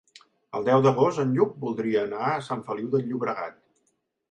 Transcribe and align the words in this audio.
El 0.59 0.63
deu 0.69 0.79
d'agost 0.85 1.21
en 1.25 1.35
Lluc 1.35 1.51
voldria 1.67 2.03
anar 2.07 2.25
a 2.31 2.41
Sant 2.49 2.67
Feliu 2.73 2.91
de 2.97 3.05
Llobregat. 3.07 3.63